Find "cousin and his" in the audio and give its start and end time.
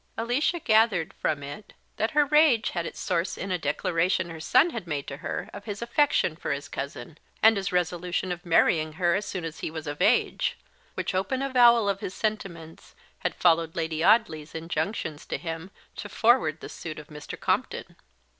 6.67-7.71